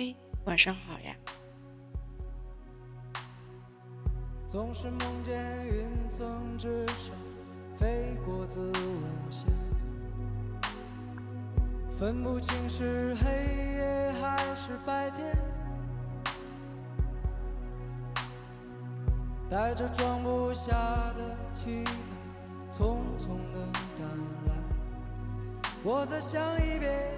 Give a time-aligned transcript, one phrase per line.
[0.00, 0.14] 嘿，
[0.44, 1.12] 晚上好呀。
[4.46, 7.16] 总是梦见云层之上
[7.74, 9.50] 飞过子午线，
[11.90, 13.26] 分不清是黑
[13.74, 15.36] 夜还是白天，
[19.50, 20.70] 带着装不下
[21.16, 21.90] 的期待，
[22.70, 23.66] 匆匆的
[23.98, 24.08] 赶
[24.46, 24.54] 来。
[25.82, 27.17] 我再想一遍，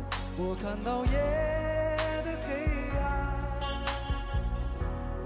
[0.43, 1.11] 我看到夜
[2.25, 2.49] 的黑
[2.97, 3.01] 暗。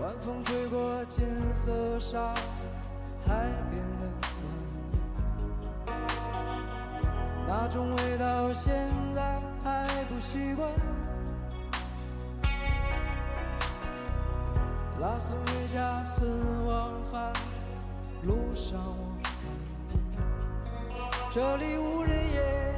[0.01, 2.33] 晚风吹过金色沙
[3.25, 3.31] 海
[3.71, 4.03] 边的
[5.87, 5.89] 蜿蜒，
[7.47, 10.69] 那种味道现在还不习惯。
[14.99, 16.25] 拉斯维加斯
[16.67, 17.31] 往返
[18.23, 19.31] 路上，我看
[19.87, 19.97] 见
[21.31, 22.75] 这里无人烟，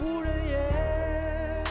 [0.00, 1.64] 无人烟。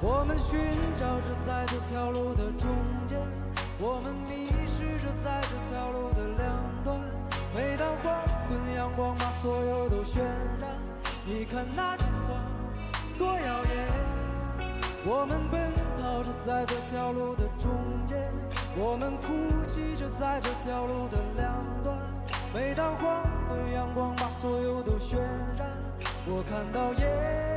[0.00, 0.58] 我们寻
[0.94, 2.68] 找着在这条路的中
[3.06, 3.18] 间，
[3.78, 7.00] 我们迷失着在这条路的两端。
[7.54, 10.20] 每当黄昏，阳光把所有都渲
[10.60, 10.76] 染，
[11.24, 12.38] 你看那金黄
[13.18, 13.86] 多耀眼。
[15.08, 17.70] 我们奔跑着在这条路的中
[18.06, 18.18] 间，
[18.76, 21.96] 我们哭泣着在这条路的两端。
[22.52, 25.16] 每当黄昏，阳光把所有都渲
[25.56, 25.75] 染，
[26.28, 27.55] 我看到夜。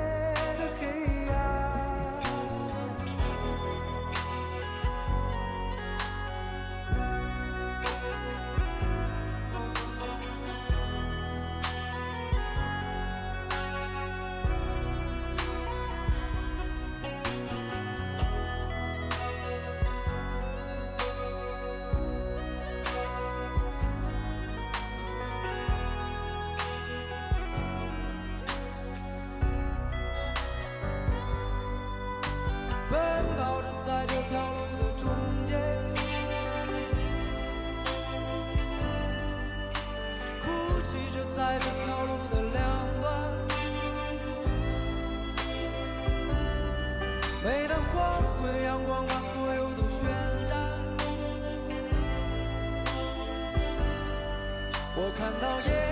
[55.30, 55.89] 看到夜。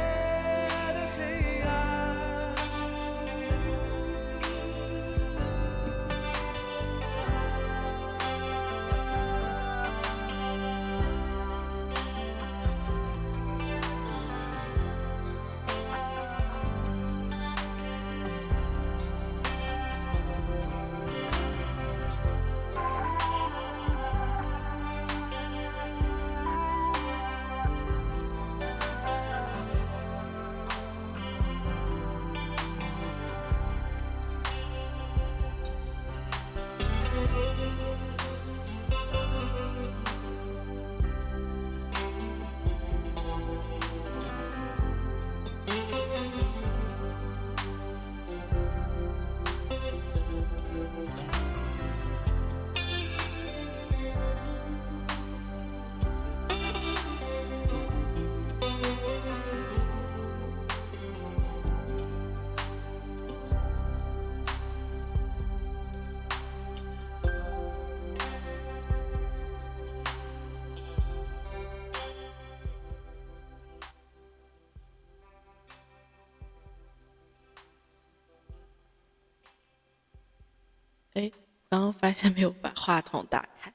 [81.69, 83.73] 刚刚发现没有把话筒打开，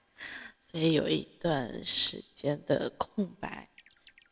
[0.61, 3.69] 所以有一段时间的空白。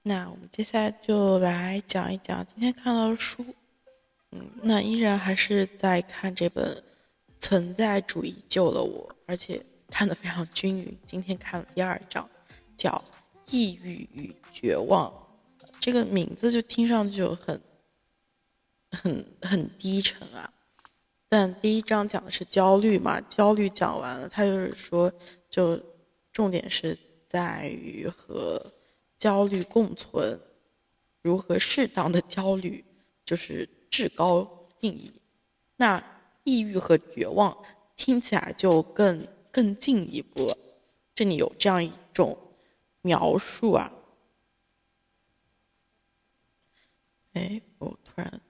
[0.03, 3.45] 那我们接下来就来讲一讲今天看到的书。
[4.31, 6.75] 嗯，那依然还是在看这本
[7.39, 10.99] 《存在主义救了我》，而且看的非常均匀。
[11.07, 12.31] 今天看了第二章，
[12.79, 13.05] 叫
[13.55, 15.13] 《抑郁与绝望》，
[15.81, 17.61] 这个名字就听上去就很、
[18.93, 20.51] 很、很低沉啊。
[21.33, 25.13] 但第一章讲的是焦虑嘛，焦虑讲完了，他就是说，
[25.49, 25.81] 就
[26.33, 26.99] 重点是
[27.29, 28.73] 在于和
[29.17, 30.41] 焦虑共存，
[31.23, 32.85] 如何适当的焦虑，
[33.25, 35.13] 就是至高定义。
[35.77, 36.03] 那
[36.43, 37.57] 抑郁和绝望
[37.95, 40.59] 听起来就更更进一步了。
[41.15, 42.37] 这里有这样一种
[43.03, 43.93] 描述啊，
[47.35, 48.41] 哎，我突然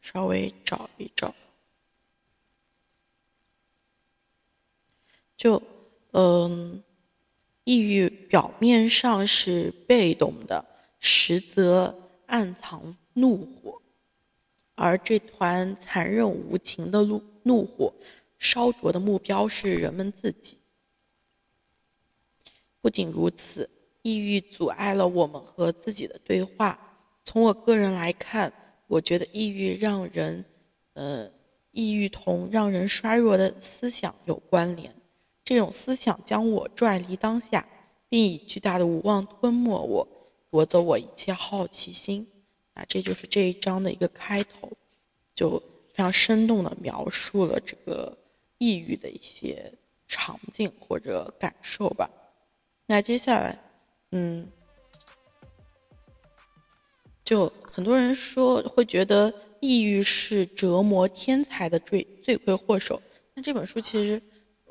[0.00, 1.32] 稍微找一找，
[5.44, 5.62] 就
[6.12, 6.82] 嗯，
[7.64, 10.64] 抑郁表面上是被动的，
[11.00, 11.94] 实则
[12.24, 13.82] 暗藏怒火，
[14.74, 17.92] 而这团残忍无情的怒怒火，
[18.38, 20.56] 烧灼的目标是人们自己。
[22.80, 23.68] 不仅如此，
[24.00, 26.78] 抑郁阻碍了我们和自己的对话。
[27.22, 28.50] 从我个人来看，
[28.86, 30.42] 我觉得抑郁让人，
[30.94, 31.30] 呃，
[31.70, 34.94] 抑郁同让人衰弱的思想有关联。
[35.44, 37.66] 这种思想将我拽离当下，
[38.08, 40.08] 并以巨大的无望吞没我，
[40.50, 42.26] 夺走我一切好奇心。
[42.72, 44.72] 啊，这就是这一章的一个开头，
[45.34, 48.18] 就非常生动的描述了这个
[48.58, 49.72] 抑郁的一些
[50.08, 52.10] 场景或者感受吧。
[52.86, 53.60] 那接下来，
[54.10, 54.48] 嗯，
[57.24, 63.00] 就很多人说会觉得抑郁是折磨天才的罪罪魁祸首。
[63.34, 64.20] 那这本书其实，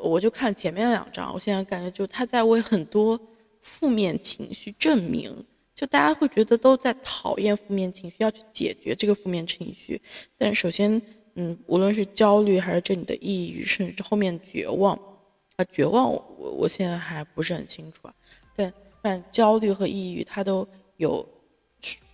[0.03, 3.19] 我就看前面两张，我现在感觉就他在为很多
[3.61, 5.45] 负面情绪证明。
[5.75, 9.99] 就大家会觉得都在讨厌负面情绪，要去解决这个负面情绪。
[10.37, 11.01] 但首先，
[11.33, 14.99] 嗯，无论是焦虑还是这里的抑郁，甚至后面绝望。
[15.55, 18.13] 啊，绝望，我我现在还不是很清楚啊，
[18.55, 20.67] 但但焦虑和抑郁，它都
[20.97, 21.27] 有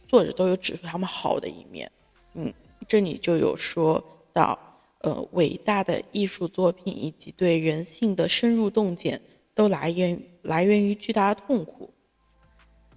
[0.08, 1.92] 作者都有指出他们好的一面，
[2.34, 2.54] 嗯，
[2.88, 4.04] 这里就有说
[4.34, 4.58] 到，
[5.00, 9.22] 呃，伟大的艺术作品以及对人性的深入洞见，
[9.54, 11.94] 都来源来源于巨大的痛苦，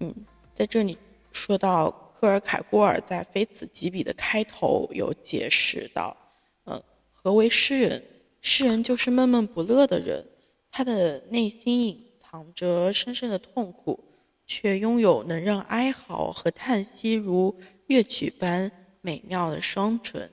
[0.01, 0.15] 嗯，
[0.53, 0.99] 在这里
[1.31, 6.17] 说到克尔凯郭尔在《非此即彼》的开头有解释到，
[6.65, 6.83] 呃，
[7.13, 8.03] 何为诗人？
[8.41, 10.27] 诗人就是闷闷不乐的人。
[10.73, 14.03] 他的内心隐藏着深深的痛苦，
[14.47, 20.31] 却拥有能让哀嚎和叹息如乐曲般美妙的双唇。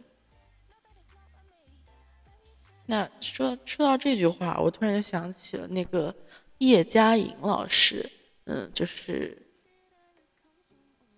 [2.90, 6.16] 那说说到这句话，我突然就想起了那个
[6.58, 8.10] 叶嘉莹老师，
[8.46, 9.46] 嗯，就是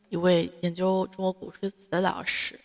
[0.09, 2.59] 一位研究中国古诗词的老师。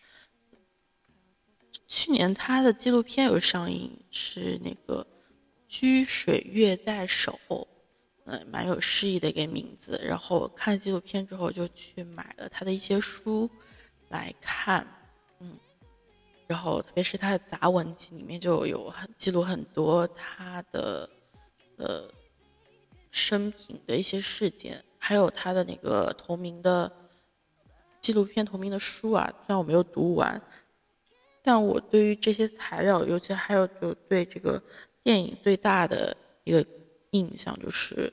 [1.86, 5.06] 去年他的纪录片有上映，是那个。
[5.68, 7.38] 居水月在手，
[8.24, 10.00] 嗯，蛮有诗意的一个名字。
[10.04, 13.50] 然后我看纪录片之后，就去买了他的一些书
[14.08, 14.86] 来看，
[15.40, 15.58] 嗯，
[16.46, 21.08] 然后特别是他的杂文集里面就有很记录很多他的
[21.76, 22.08] 呃
[23.10, 26.90] 生平的一些事件，还有他的那个同名的
[28.00, 30.40] 纪录片同名的书啊，虽然我没有读完，
[31.42, 34.62] 但我对于这些材料，尤其还有就对这个。
[35.06, 36.66] 电影最大的一个
[37.10, 38.12] 印象就是，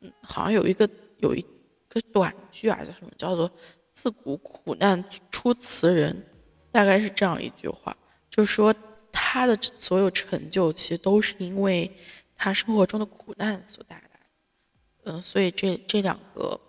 [0.00, 1.40] 嗯，好像有一个有一
[1.88, 3.12] 个短句啊，叫什么？
[3.16, 3.48] 叫做
[3.94, 6.20] “自古苦难出词人”，
[6.72, 7.96] 大概是这样一句话，
[8.30, 8.74] 就说
[9.12, 11.90] 他的所有成就其实都是因为
[12.36, 14.02] 他生活中的苦难所带来。
[15.04, 16.60] 嗯，所以这这两个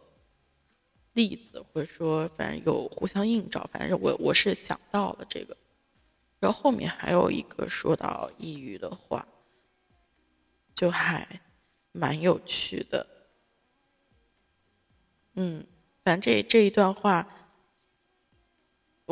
[1.14, 5.58] 例子或者说反正有互相映照，反正我我是想到了这个。
[6.40, 9.28] 然后后面还有一个说到抑郁的话，
[10.74, 11.42] 就还
[11.92, 13.06] 蛮有趣的。
[15.36, 15.64] 嗯，
[16.04, 17.28] 反正这这一段话，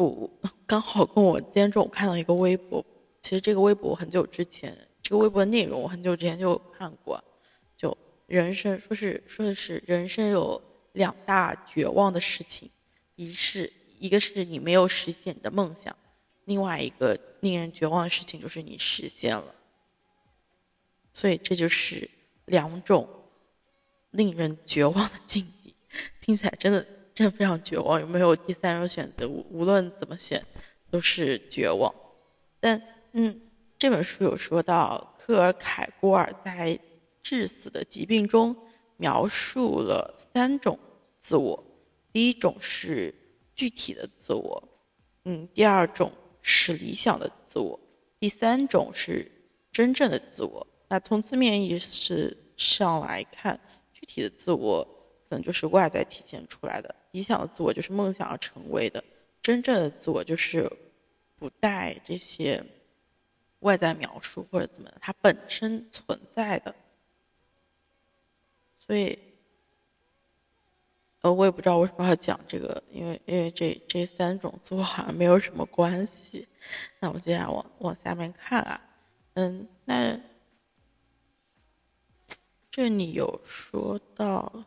[0.01, 0.29] 我
[0.65, 2.85] 刚好跟我今天中午看到一个微博，
[3.21, 7.23] 其实这个微博很久之前，这个微博的内容我很久之前就看过，
[7.75, 10.61] 就人生说是说的是人生有
[10.93, 12.69] 两大绝望的事情，
[13.15, 15.95] 一是一个是你没有实现你的梦想。
[16.45, 19.53] 另外一个令人绝望的事情就是你实现了，
[21.13, 22.09] 所以这就是
[22.45, 23.07] 两种
[24.09, 25.75] 令人绝望的境地，
[26.21, 26.87] 听起来真的
[27.19, 27.99] 真的非常绝望。
[27.99, 29.27] 有没有第三种选择？
[29.27, 30.41] 无论怎么选，
[30.89, 31.93] 都是绝望。
[32.61, 33.41] 但嗯，
[33.77, 36.79] 这本书有说到，克尔凯郭尔在
[37.21, 38.55] 致死的疾病中
[38.95, 40.79] 描述了三种
[41.17, 41.61] 自我，
[42.13, 43.13] 第一种是
[43.53, 44.69] 具体的自我，
[45.25, 46.13] 嗯，第二种。
[46.41, 47.77] 是理想的自我，
[48.17, 49.29] 第三种是
[49.73, 50.65] 真正的自我。
[50.87, 53.59] 那从字面意思上来看，
[53.91, 54.81] 具体的自我
[55.29, 59.03] 可能就是外在体现出来的，理想的自我就是梦想要成为的，
[59.41, 60.71] 真正的自我就是
[61.37, 62.63] 不带这些
[63.59, 66.75] 外在描述或者怎么的，它本身存在的。
[68.77, 69.19] 所以，
[71.21, 76.47] 呃，我也不知道为什么要讲这个，因为因为这这三种自我好像没有什么关系。
[76.99, 78.81] 那我们接下来往往下面看啊，
[79.33, 80.19] 嗯，那
[82.71, 84.63] 这里有说到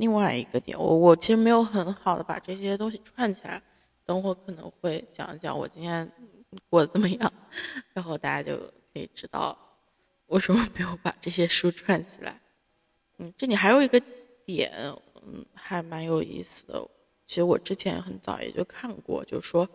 [0.00, 3.62] 另外一个点，我我其实没有很好的把这些东西串起来，
[4.04, 6.10] 等会可能会讲一讲我今天
[6.68, 7.32] 过得怎么样，
[7.92, 8.56] 然后大家就
[8.92, 9.56] 可以知道
[10.26, 12.40] 为什么没有把这些书串起来。
[13.18, 14.02] 嗯，这里还有一个。
[14.46, 14.72] 点，
[15.14, 16.84] 嗯，还蛮有意思的。
[17.28, 19.68] 其实我之前很早也就看过，就是说，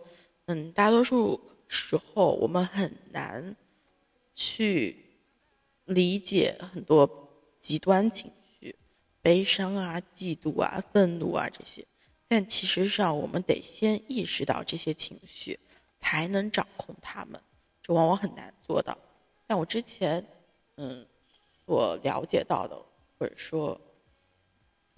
[0.44, 3.56] 嗯，大多数时候我们很难
[4.34, 4.94] 去
[5.86, 7.08] 理解很多
[7.58, 8.30] 极端情，
[9.26, 11.84] 悲伤啊、嫉妒啊、愤怒啊这些。
[12.28, 15.58] 但其实上，我们得先意识到这些情绪，
[15.98, 17.40] 才能掌控他们。
[17.82, 18.96] 这往往很难做到。
[19.48, 20.24] 但我之前，
[20.76, 21.04] 嗯，
[21.64, 22.80] 所了解到的，
[23.18, 23.80] 或者说。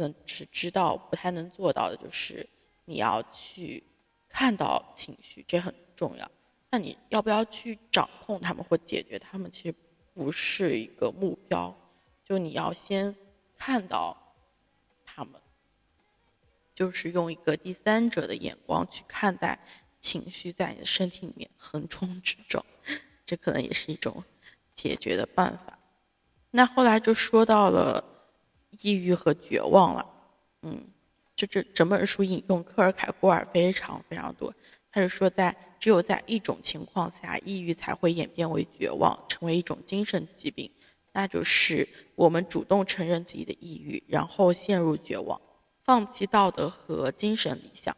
[0.00, 2.49] 能只知道不太能做到的，就是
[2.85, 3.82] 你要去
[4.28, 6.30] 看到情绪，这很重要。
[6.70, 9.75] 那你要不要去掌控他们或解决他们，其实
[10.14, 11.76] 不是一个目标。
[12.25, 13.16] 就你要先
[13.58, 14.16] 看到
[15.04, 15.40] 他们，
[16.74, 19.58] 就是用一个第三者的眼光去看待
[20.00, 22.64] 情绪在你的身体里面横冲直撞，
[23.26, 24.24] 这可能也是一种
[24.74, 25.78] 解决的办法。
[26.50, 28.14] 那后来就说到了。
[28.82, 30.06] 抑郁和绝望了，
[30.60, 30.88] 嗯，
[31.34, 34.54] 就这整本书引用科尔凯郭尔非常非常多。
[34.92, 40.70] 他是说，在只有在一种情况下，抑郁才会演变为绝望，成为一种精神疾病，
[41.12, 41.88] 那就是
[42.18, 45.40] 我们主动承认自己的抑郁，然后陷入绝望，
[45.84, 47.96] 放弃道德和精神理想，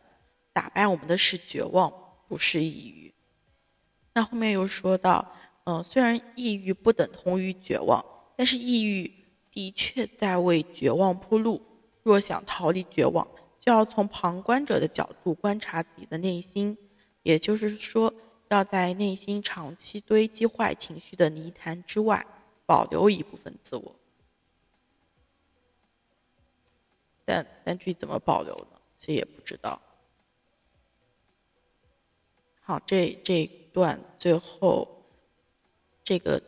[0.52, 1.90] 打败我们的是绝望，
[2.28, 3.14] 不是抑郁。
[4.12, 5.32] 那后面又说到，
[5.64, 8.04] 嗯，虽然抑郁不等同于绝望，
[8.36, 9.14] 但是抑郁。
[9.52, 11.60] 的确在为绝望铺路。
[12.04, 13.26] 若想逃离绝望，
[13.58, 16.78] 就要从旁观者的角度观察自己的内心，
[17.24, 18.14] 也就是说，
[18.48, 22.26] 要在内心长期堆积坏情绪的泥潭之外，
[22.64, 23.96] 保留一部分自我。
[27.30, 28.80] 但但具体怎么保留呢？
[28.98, 29.80] 其实也不知道。
[32.60, 35.04] 好，这这段最后，
[36.02, 36.42] 这个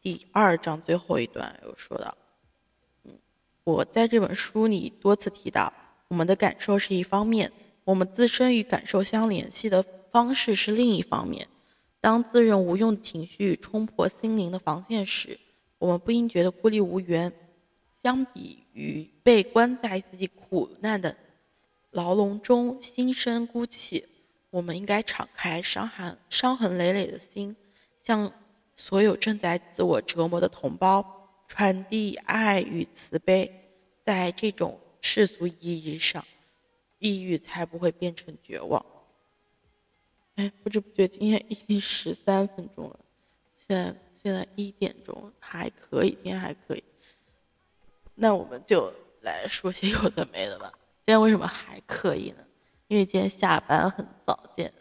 [0.00, 2.16] 第二章最后一段有说到。
[3.64, 5.72] 我在这本书里多次提到，
[6.06, 7.52] 我们的感受是一方面，
[7.82, 11.48] 我们自身与感受相联系的方式是另一方面。
[12.00, 15.40] 当自认无用的情绪冲破心灵的防线时，
[15.78, 17.32] 我们不应觉得孤立无援。
[18.00, 21.16] 相比于被关在自己苦难的
[21.90, 24.04] 牢笼中心生孤寂，
[24.50, 27.56] 我们应该敞开伤痕伤痕累累的心，
[28.02, 28.32] 向
[28.76, 31.16] 所有正在自我折磨的同胞。
[31.48, 33.50] 传递爱与慈悲，
[34.04, 36.26] 在这种世俗意义上，
[36.98, 38.84] 抑郁才不会变成绝望。
[40.34, 43.00] 哎，不知不觉今天已经十三分钟了，
[43.66, 46.84] 现在现在一点钟还可以，今天还可以。
[48.20, 50.72] 那我们就来说些有的没的吧。
[51.06, 52.44] 今天为什么还可以呢？
[52.88, 54.72] 因为今天下班很早，见，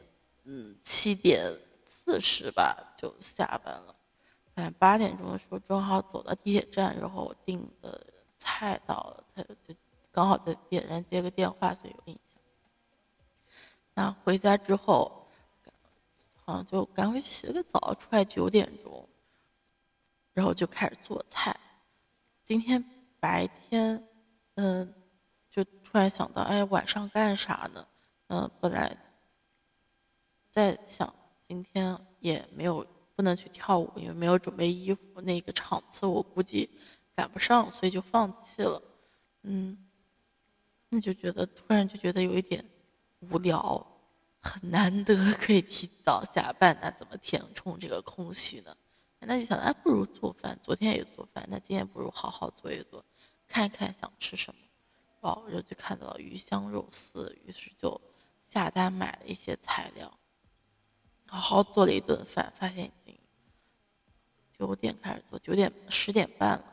[0.44, 3.96] 嗯，七点四十吧就下班了。
[4.56, 8.02] 在八点钟的时候，正好走到地铁站，然后我订的
[8.40, 9.76] 菜到了，他就
[10.12, 12.42] 刚好在地铁站接个电话，所以有印象。
[13.94, 15.28] 那回家之后，
[16.44, 19.08] 好像就赶回去洗了个澡，出来九点钟，
[20.34, 21.56] 然后就开始做菜。
[22.44, 22.84] 今天
[23.20, 24.08] 白天，
[24.56, 24.94] 嗯，
[25.50, 27.88] 就突然想到，哎，晚上干啥呢？
[28.28, 28.98] 嗯，本来
[30.52, 31.14] 在想
[31.48, 32.86] 今天也没有。
[33.18, 35.20] 不能去跳舞，因为没有准备衣服。
[35.22, 36.70] 那个场次我估计
[37.16, 38.80] 赶不上，所以就放弃了。
[39.42, 39.76] 嗯，
[40.90, 42.64] 那就觉得突然就觉得有一点
[43.22, 43.84] 无聊，
[44.40, 48.78] 很难得可以提早下班，那怎么填充这个空虚呢？
[49.20, 50.58] 那就想，哎，不如做饭。
[50.64, 53.04] 昨天也做饭，那今天不如好好做一做，
[53.48, 54.62] 看一看想吃什么。
[55.22, 58.00] 哦，然后就看到了鱼香肉丝，于是就
[58.50, 60.12] 下单买了一些材料。
[61.26, 63.18] 好好做了一顿饭，发现已经
[64.58, 66.64] 九点开始做，九点十点半了。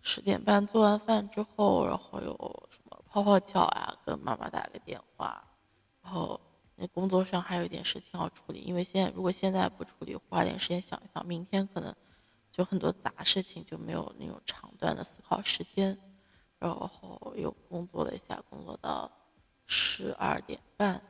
[0.00, 5.44] 十点半做完饭之后，然后有什么泡泡脚啊，跟妈妈打个电话，
[6.02, 6.40] 然后
[6.76, 11.94] 那工作上还有一点事情要处理，因为现在如果现在不处理，花点时间想一想，明天可能
[12.50, 15.98] 就很多杂事情就没有那种长段的思考时间。
[16.58, 19.10] 然后又工作了一下，工作到
[19.66, 21.02] 十二点半。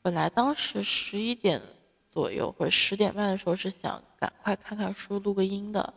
[0.00, 1.60] 本来当时十一点
[2.08, 5.94] 左右或者十点半的时候是想赶快看看书录个音的，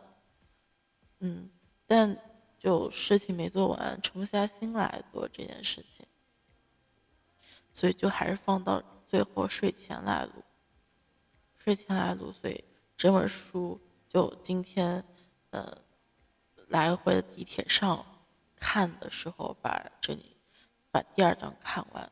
[1.20, 1.48] 嗯，
[1.86, 2.18] 但
[2.58, 5.97] 就事情没做完，沉不下心来做这件事情，
[7.78, 10.42] 所以就还是放到最后睡前来录。
[11.58, 12.64] 睡前来录，所以
[12.96, 15.04] 这本书就今天，
[15.50, 15.80] 呃，
[16.66, 18.04] 来回地铁上
[18.56, 20.36] 看的时候，把这里
[20.90, 22.10] 把第二章看完，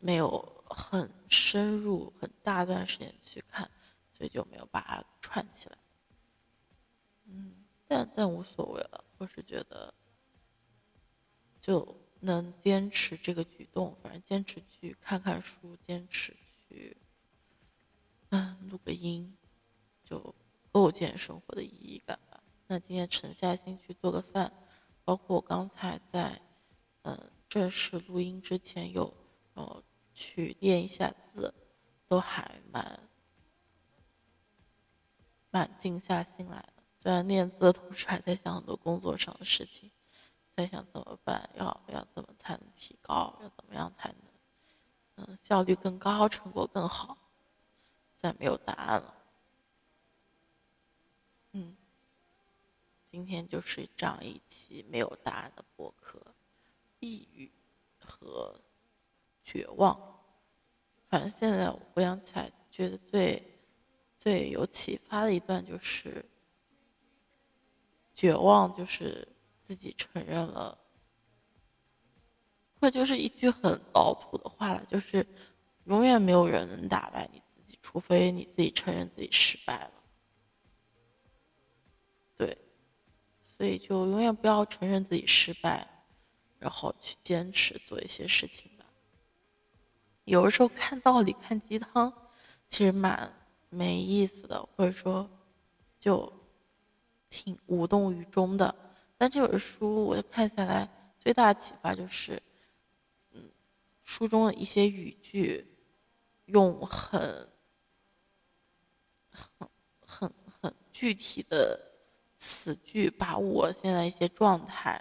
[0.00, 3.70] 没有很深入、很大段时间去看，
[4.12, 5.78] 所以就没有把它串起来。
[7.26, 9.94] 嗯，但但无所谓了，我是觉得
[11.60, 16.36] 就能坚持这个举动，反正坚持去看看书，坚持
[16.68, 16.96] 去。
[18.30, 19.36] 嗯，录个音，
[20.04, 20.34] 就
[20.70, 22.42] 构建生活的意义感吧。
[22.66, 24.52] 那今天沉下心去做个饭，
[25.04, 26.40] 包括我刚才在，
[27.02, 29.16] 嗯，正式录音之前有，
[29.54, 29.82] 呃，
[30.12, 31.54] 去练一下字，
[32.06, 33.08] 都还蛮，
[35.50, 36.82] 蛮静下心来的。
[37.00, 39.90] 虽然练字的同时还在想很多工作上的事情，
[40.58, 47.16] 在想怎么办，要要怎么才能提高，要怎么样才能，嗯，效率更高，成果更好。
[48.16, 49.14] 再没有答案了。
[51.52, 51.76] 嗯，
[53.08, 56.20] 今天就是这样一期没有答案的博客，
[56.98, 57.48] 抑郁
[58.00, 58.60] 和
[59.44, 59.96] 绝望。
[61.08, 63.40] 反正现在我回想起来，觉得最
[64.18, 66.24] 最有启发的一段就是
[68.12, 69.28] 绝望，就是
[69.68, 70.78] 自己承认了，
[72.80, 75.26] 或者就是一句很老土的话了，就是
[75.84, 77.78] 永远没有人能打败你自己。
[77.82, 79.92] 除非你自己承认自己失败了，
[82.34, 82.56] 对，
[83.42, 85.86] 所以就永远不要承认自己失败，
[86.58, 88.86] 然后去坚持做一些事情吧。
[90.24, 92.10] 有的时候看道理、看鸡汤，
[92.68, 93.30] 其实蛮
[93.68, 95.28] 没意思的，或者说
[96.00, 96.32] 就
[97.28, 98.74] 挺无动于衷的。
[99.18, 100.88] 但这本书我看下来，
[101.20, 102.42] 最大的启发就是，
[103.32, 103.50] 嗯，
[104.02, 105.66] 书中的一些语句
[106.46, 107.46] 用很。
[109.30, 109.68] 很
[110.04, 111.78] 很很具体的
[112.38, 115.00] 词句，把我现在一些状态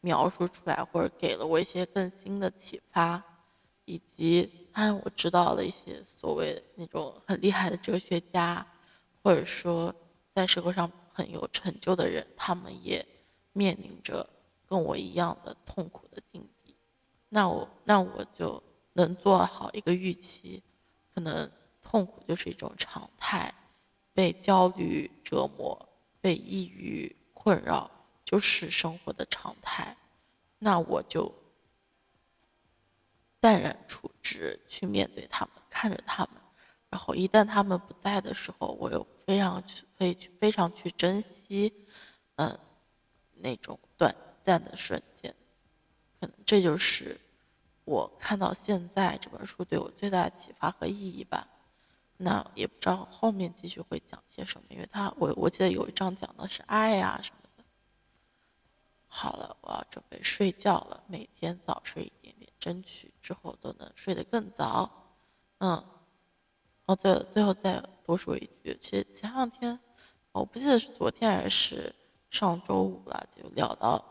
[0.00, 3.22] 描述出来，或者给了我一些更新的启发，
[3.86, 8.66] 以及他让我知道了一些所谓那种很厉害的哲学家，
[9.22, 9.94] 或者说
[10.34, 13.06] 在社会上很有成就的人，他们也
[13.58, 14.24] 面临着
[14.68, 16.76] 跟我一样的痛苦的境地。
[17.28, 20.62] 那我那我就能做好一个预期，
[21.12, 21.50] 可能
[21.82, 23.52] 痛苦就是一种常态。
[24.14, 25.88] 被焦虑折磨，
[26.20, 27.88] 被抑郁困扰，
[28.24, 29.96] 就是生活的常态。
[30.58, 31.32] 那我就
[33.38, 36.42] 淡然处之，去面对他们，看着他们。
[36.90, 41.72] 然后一旦他们不在的时候，我又非常去可以去非常去珍惜，
[42.36, 42.58] 嗯，
[43.40, 45.34] 那种短暂的瞬间。
[46.20, 47.20] 可能这就是
[47.84, 51.46] 我看到现在这本书对我最大的启发和意义吧。
[52.20, 57.64] 那也不知道后面继续会讲些什么，因为他我我记得有一章讲的是爱呀什么的。
[59.06, 64.90] 好了，我要准备睡觉了，每天早睡一点点，争取之后都能睡得更早。
[65.58, 65.82] 嗯，
[66.86, 69.78] 哦，对了，最后再多说一句，其实前两天，
[70.32, 71.94] 我不记得是昨天还是
[72.30, 74.04] 上周五了，就聊到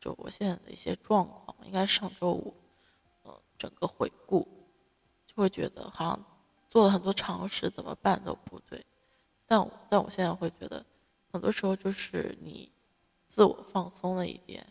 [0.00, 2.54] 就我现在的一些状况，应该上周五，
[3.24, 4.46] 嗯，整个回顾，
[5.26, 6.24] 就会觉得好像。
[6.70, 8.84] 做了很多尝试，怎么办都不对，
[9.46, 10.84] 但我但我现在会觉得，
[11.32, 12.70] 很多时候就是你
[13.26, 14.66] 自我放松了一点，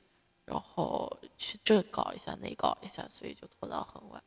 [0.46, 4.24] 然后去这搞一下那搞一下，所以就拖到很晚。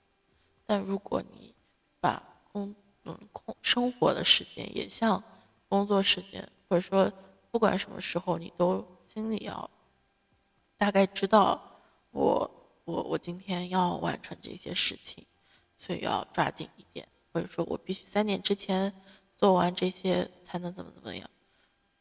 [0.67, 1.55] 但如果你
[2.01, 2.21] 把
[2.53, 5.23] 工嗯空生活的时间也像
[5.69, 7.11] 工作时间，或者说
[7.51, 9.71] 不管什么时候，你都心里要
[10.77, 11.61] 大概知道
[12.11, 12.51] 我
[12.85, 15.27] 我我今天要完成这些事情，
[15.77, 17.09] 所以要抓紧一点。
[17.33, 18.93] 或者说我必须三点之前
[19.37, 21.31] 做完这些才能怎么怎么样，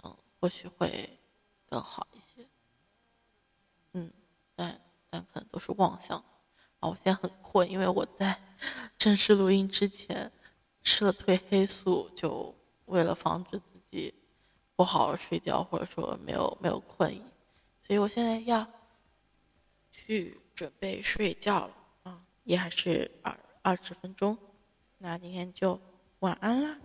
[0.04, 1.20] 嗯，或许会
[1.70, 2.48] 更好一些，
[3.94, 4.12] 嗯，
[4.56, 6.18] 但但可能都是妄想。
[6.80, 8.42] 啊，我现在很困，因为我在
[8.98, 10.32] 正式录音之前
[10.82, 13.62] 吃了褪黑素，就为了防止
[14.80, 17.22] 不好好睡觉，或者说没有没有困意，
[17.82, 18.66] 所以我现在要
[19.92, 24.38] 去准备睡觉了啊，也还是二二十分钟。
[24.98, 25.82] 那今天就
[26.20, 26.78] 晚安啦。